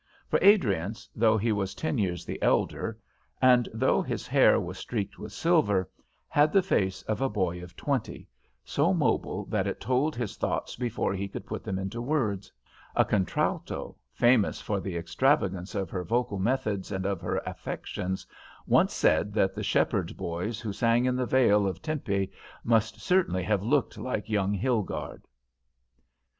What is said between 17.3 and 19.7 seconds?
affections, once said that the